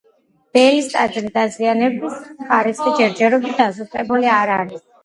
ბელის 0.57 0.87
ტაძრის 0.93 1.27
დაზიანების 1.35 2.17
ხარისხი 2.49 2.99
ჯერჯერობით 3.03 3.59
დაზუსტებული 3.65 4.35
არ 4.43 4.57
არის. 4.61 4.89